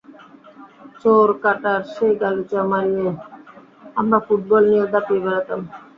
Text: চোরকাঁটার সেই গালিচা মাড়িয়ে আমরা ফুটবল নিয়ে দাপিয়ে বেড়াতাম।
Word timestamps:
চোরকাঁটার 1.01 1.81
সেই 1.93 2.13
গালিচা 2.21 2.61
মাড়িয়ে 2.71 3.09
আমরা 3.97 4.17
ফুটবল 4.25 4.63
নিয়ে 4.71 4.85
দাপিয়ে 4.93 5.23
বেড়াতাম। 5.25 5.59